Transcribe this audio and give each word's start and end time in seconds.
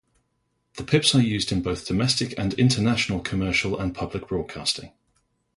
The 0.77 0.83
pips 0.83 1.13
are 1.13 1.21
used 1.21 1.51
in 1.51 1.61
both 1.61 1.85
domestic 1.85 2.33
and 2.35 2.55
international 2.55 3.19
commercial 3.19 3.79
and 3.79 3.93
public 3.93 4.29
broadcasting. 4.29 4.93